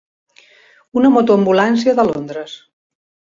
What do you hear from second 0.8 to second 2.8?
Una moto-ambulància de Londres.